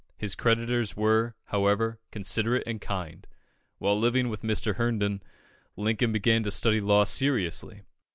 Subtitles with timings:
[0.17, 3.27] His creditors were, however, considerate and kind.
[3.77, 4.77] While living with Mr.
[4.77, 5.21] Herndon,
[5.75, 7.83] Lincoln began to study law seriously.